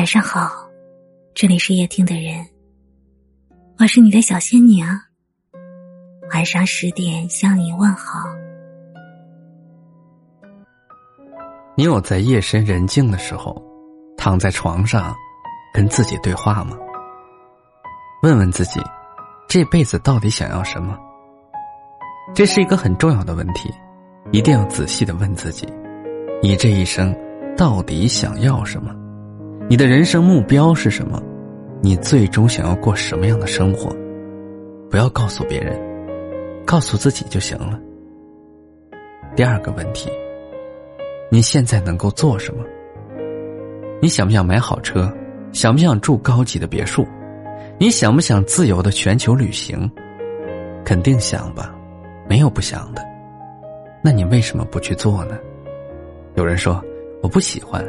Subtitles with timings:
[0.00, 0.66] 晚上好，
[1.34, 2.42] 这里是夜听的人，
[3.78, 4.98] 我是你的小仙女啊。
[6.32, 8.26] 晚上十点向你问好。
[11.76, 13.62] 你有在夜深人静的时候，
[14.16, 15.14] 躺在床上，
[15.74, 16.78] 跟自己对话吗？
[18.22, 18.80] 问问自己，
[19.50, 20.98] 这辈子到底想要什么？
[22.34, 23.70] 这是一个很重要的问题，
[24.32, 25.68] 一定要仔细的问自己：
[26.42, 27.14] 你这一生
[27.54, 28.96] 到底想要什么？
[29.70, 31.22] 你的人生目标是什么？
[31.80, 33.94] 你最终想要过什么样的生活？
[34.90, 35.80] 不要告诉别人，
[36.66, 37.78] 告诉自己就行了。
[39.36, 40.10] 第二个问题。
[41.30, 42.64] 你现在能够做什么？
[44.02, 45.08] 你想不想买好车？
[45.52, 47.06] 想不想住高级的别墅？
[47.78, 49.88] 你想不想自由的全球旅行？
[50.84, 51.72] 肯定想吧，
[52.28, 53.00] 没有不想的。
[54.02, 55.38] 那你为什么不去做呢？
[56.34, 56.82] 有人说
[57.22, 57.86] 我不喜欢。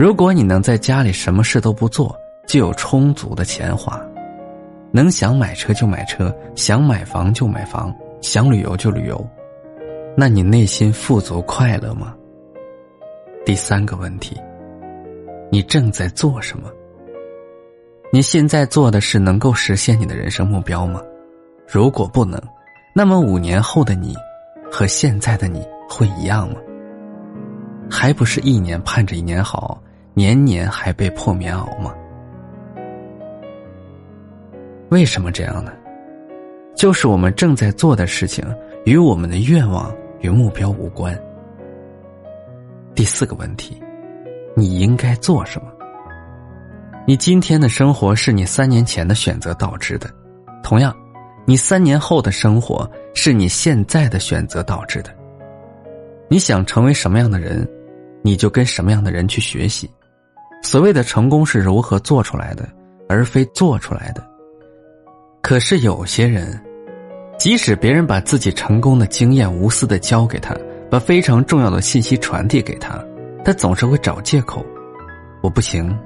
[0.00, 4.00] 如果你能在家里什么事都不做，就有充足的钱花，
[4.90, 9.22] 能想买车就买车，想买房就买房，想旅游就旅游，
[10.16, 12.16] 那你内心富足快乐吗？
[13.44, 14.40] 第三个问题，
[15.52, 16.70] 你正在做什么？
[18.10, 21.02] 你现在做的是能够实现你的人生目标吗？
[21.68, 22.40] 如果不能，
[22.94, 24.16] 那么五年后的你
[24.72, 26.56] 和现在的你会一样吗？
[27.90, 29.78] 还不是一年盼着一年好，
[30.20, 31.94] 年年还被破棉袄吗？
[34.90, 35.72] 为什么这样呢？
[36.76, 38.44] 就是我们正在做的事情
[38.84, 41.18] 与我们的愿望与目标无关。
[42.94, 43.82] 第四个问题，
[44.54, 45.72] 你应该做什么？
[47.06, 50.10] 你今天的生活是你三年前的选择导致的，
[50.62, 50.94] 同样，
[51.46, 55.10] 你三年后的生活是你现在的选择导致的。
[56.28, 57.66] 你想成为什么样的人，
[58.20, 59.90] 你就跟什么样的人去学习。
[60.62, 62.68] 所谓的成功是如何做出来的，
[63.08, 64.26] 而非做出来的。
[65.40, 66.60] 可是有些人，
[67.38, 70.54] 即使别人把自己成功的经验无私的教给他。
[70.90, 73.00] 把非常重要的信息传递给他，
[73.44, 74.66] 他总是会找借口
[75.40, 75.96] ：“我不行，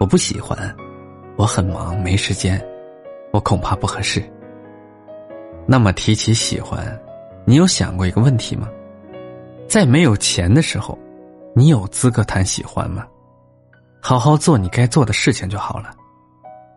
[0.00, 0.58] 我不喜欢，
[1.36, 2.60] 我很忙没时间，
[3.32, 4.20] 我恐怕不合适。”
[5.64, 6.84] 那么提起喜欢，
[7.44, 8.68] 你有想过一个问题吗？
[9.68, 10.98] 在没有钱的时候，
[11.54, 13.06] 你有资格谈喜欢吗？
[14.06, 15.90] 好好做你该做的事情就好了。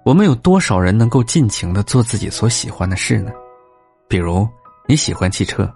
[0.03, 3.31] 我们有多少人能够尽情的做自己所喜欢的事呢？
[4.07, 4.50] 比如
[4.88, 5.72] 你喜欢汽车。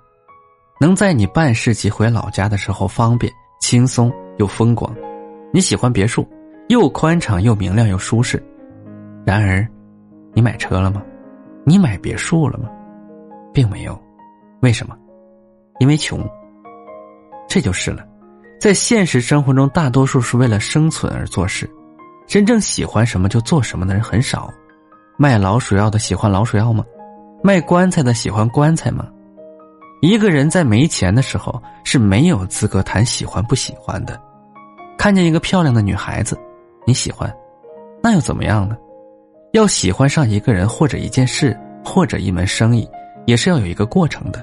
[0.82, 3.32] 能在你办事及回老家的时候方便、
[3.62, 4.92] 轻松又风光，
[5.54, 6.28] 你喜欢别墅，
[6.70, 8.44] 又宽敞又明亮又舒适。
[9.24, 9.64] 然而，
[10.34, 11.04] 你买车了吗？
[11.68, 12.68] 你买别墅了吗？
[13.54, 13.96] 并没有。
[14.62, 14.98] 为什么？
[15.78, 16.28] 因为穷。
[17.48, 18.04] 这就是了。
[18.64, 21.70] 在现实生活中，大多数是为了生存而做事，
[22.26, 24.50] 真正喜欢什么就做什么的人很少。
[25.18, 26.82] 卖老鼠药的喜欢老鼠药吗？
[27.44, 29.06] 卖棺材的喜欢棺材吗？
[30.02, 34.18] 一个人在没钱的时候是没有资格谈喜欢不喜欢的。
[34.98, 36.40] 看见一个漂亮的女孩子，
[36.88, 37.30] 你喜欢，
[38.02, 38.78] 那又怎么样呢？
[39.52, 41.54] 要喜欢上一个人或者一件事
[41.84, 42.90] 或者一门生意，
[43.26, 44.42] 也是要有一个过程的。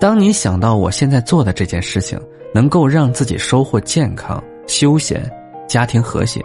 [0.00, 2.18] 当你想到我现在做的这件事情
[2.52, 5.30] 能够让自己收获健康、休闲、
[5.68, 6.44] 家庭和谐、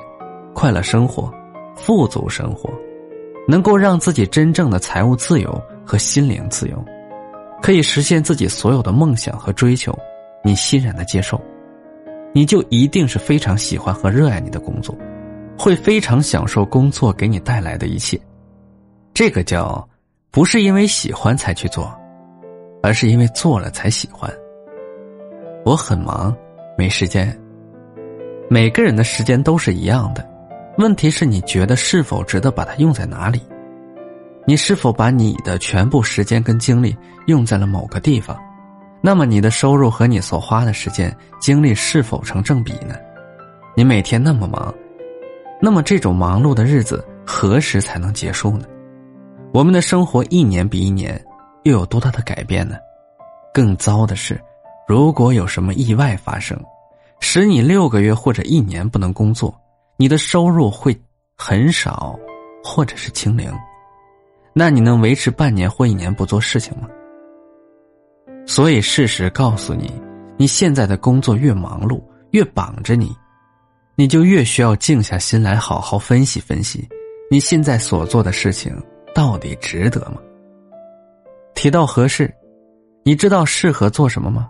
[0.53, 1.33] 快乐生活、
[1.75, 2.69] 富足生活，
[3.47, 6.85] 能够让自己真正的财务自由和心灵自由。
[7.61, 9.97] 可以实现自己所有的梦想和追求，
[10.43, 11.41] 你欣然的接受，
[12.33, 14.95] 你就一定是非常喜欢和热爱你的工作，
[15.57, 18.19] 会非常享受工作给你带来的一切。
[19.13, 19.87] 这个叫
[20.29, 21.91] 不是因为喜欢才去做，
[22.83, 24.31] 而是因为做了才喜欢。
[25.65, 26.31] 我很忙，
[26.77, 27.35] 没时间。
[28.47, 30.23] 每个人的时间都是一样的，
[30.77, 33.41] 问题是你觉得是否值得把它用在哪里？
[34.45, 38.39] 你是否把你的全部时间跟精力用在了某个地方？
[39.01, 42.93] 那么你的收入和你所花的时间、精力是否成正比呢？
[43.75, 44.71] 你每天那么忙，
[45.59, 48.67] 那么这种忙碌的日子何时才能结束呢？
[49.51, 51.19] 我们的生活一年比一年，
[51.63, 52.75] 又有多大的改变呢？
[53.51, 54.39] 更糟的是，
[54.87, 56.59] 如果有什么意外发生，
[57.19, 59.53] 使你六个月或者一年不能工作，
[59.97, 60.95] 你的收入会
[61.35, 62.17] 很少，
[62.63, 63.51] 或者是清零。
[64.53, 66.87] 那你能维持半年或一年不做事情吗？
[68.45, 69.91] 所以事实告诉你，
[70.37, 71.99] 你现在的工作越忙碌，
[72.31, 73.11] 越绑着你，
[73.95, 76.87] 你就越需要静下心来好好分析分析，
[77.31, 78.71] 你现在所做的事情
[79.15, 80.17] 到底值得吗？
[81.55, 82.31] 提到合适，
[83.03, 84.47] 你知道适合做什么吗？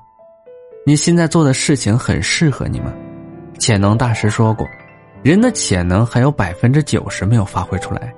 [0.87, 2.93] 你现在做的事情很适合你吗？
[3.57, 4.67] 潜能大师说过，
[5.23, 8.13] 人的潜能还有百分之九十没有发挥出来，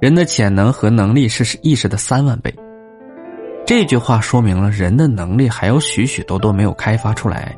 [0.00, 2.50] 人的潜能和能力是意识的三万倍。
[3.66, 7.54] 这句话说明了人的能力还有许许多多没有开发出来，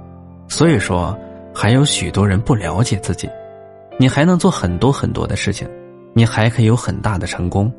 [0.48, 1.16] 所以说
[1.54, 3.30] 还有许多人不了解自己。
[3.96, 5.70] 你还能做很多很多的事情，
[6.14, 7.72] 你还可以有很大的成功，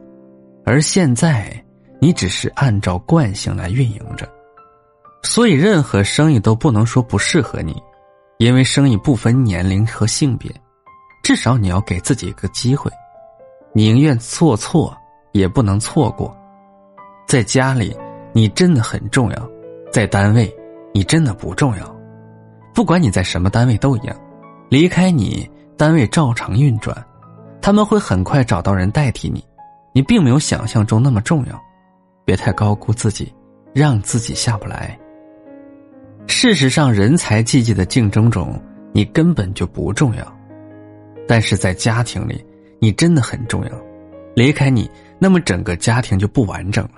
[0.64, 1.52] 而现在
[2.00, 4.26] 你只是按照惯性来运营着，
[5.22, 7.82] 所以任何生意都不能说不适合你，
[8.38, 10.50] 因为生意不分年龄和性别，
[11.24, 12.92] 至少你要给自己一个机会，
[13.74, 14.96] 宁愿做错
[15.34, 16.36] 也不能错过，
[17.28, 17.96] 在家里。
[18.32, 19.50] 你真的很重要，
[19.92, 20.56] 在单位，
[20.94, 21.96] 你真的不重要。
[22.76, 24.16] 不管你在什么单位都一样，
[24.70, 26.96] 离开你，单位照常运转，
[27.60, 29.44] 他们会很快找到人代替你。
[29.94, 31.60] 你并没有想象中那么重要，
[32.24, 33.34] 别太高估自己，
[33.74, 34.98] 让自己下不来。
[36.42, 38.58] 事实上，人才济济的竞争中，
[38.94, 40.26] 你根本就不重要。
[41.28, 42.42] 但是在家庭里，
[42.80, 43.72] 你真的很重要。
[44.38, 44.90] 离开你，
[45.20, 46.92] 那么整个家庭就不完整了。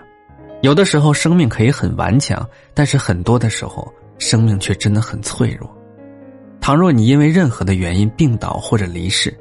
[0.61, 5.67] 有的时候，生命可以很顽强，但是很多的时候，生命却真的很脆弱。
[6.59, 9.35] 倘若你因为任何的原因病倒或者离世，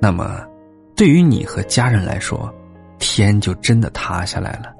[0.00, 0.46] 那么，
[0.94, 2.54] 对于你和家人来说，
[3.00, 4.72] 天就真的塌下来了。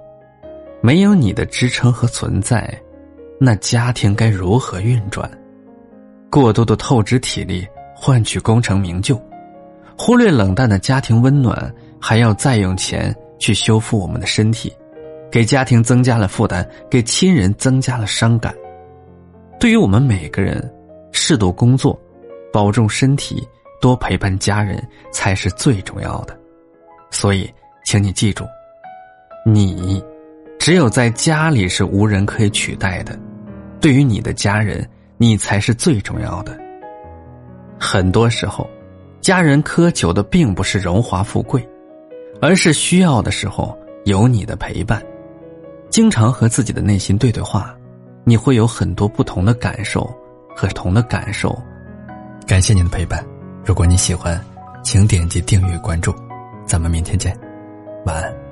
[0.81, 2.72] 没有你的支撑和存在，
[3.43, 5.29] 那家庭该如何运转？
[6.31, 7.67] 过度的透支体力
[7.97, 9.19] 换取功成名就，
[9.97, 14.71] 忽略冷淡的家庭温暖，还要再用钱去修复我们的身体。
[15.31, 18.55] 给家庭增加了负担，给亲人增加了伤感。
[19.59, 20.63] 对于我们每个人，
[21.11, 21.99] 适度工作，
[22.53, 23.43] 保重身体，
[23.81, 26.39] 多陪伴家人才是最重要的。
[27.11, 27.51] 所以，
[27.87, 28.45] 请你记住，
[29.47, 30.05] 你
[30.59, 33.19] 只有在家里是无人可以取代的。
[33.81, 34.87] 对于你的家人，
[35.17, 36.56] 你才是最重要的。
[37.79, 38.69] 很多时候，
[39.21, 41.67] 家人苛求的并不是荣华富贵，
[42.41, 45.03] 而是需要的时候有你的陪伴。
[45.88, 47.75] 经常和自己的内心对对话，
[48.25, 50.09] 你会有很多不同的感受
[50.55, 51.59] 和同的感受。
[52.47, 53.25] 感谢您的陪伴，
[53.65, 54.38] 如果你喜欢，
[54.82, 56.15] 请点击订阅关注，
[56.67, 57.37] 咱们明天见，
[58.05, 58.50] 晚安。